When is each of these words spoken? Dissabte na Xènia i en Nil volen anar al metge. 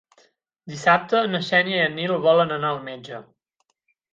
Dissabte 0.71 1.21
na 1.35 1.41
Xènia 1.49 1.77
i 1.81 1.85
en 1.91 1.95
Nil 1.99 2.15
volen 2.27 2.57
anar 2.57 2.73
al 2.77 2.83
metge. 2.89 3.21